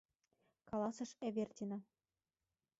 —каласыш 0.69 1.11
Эвердина. 1.27 1.79